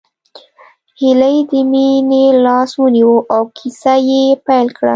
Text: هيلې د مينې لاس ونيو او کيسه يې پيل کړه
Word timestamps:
هيلې 0.99 1.35
د 1.49 1.51
مينې 1.71 2.25
لاس 2.45 2.71
ونيو 2.81 3.15
او 3.35 3.43
کيسه 3.57 3.93
يې 4.09 4.23
پيل 4.45 4.67
کړه 4.77 4.89